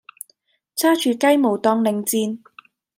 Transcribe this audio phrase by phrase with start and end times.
[0.75, 2.39] 揸住雞毛當令箭